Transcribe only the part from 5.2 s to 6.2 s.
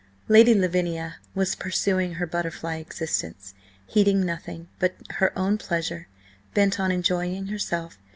own pleasure,